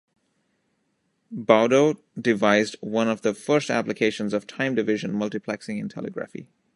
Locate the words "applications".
3.69-4.33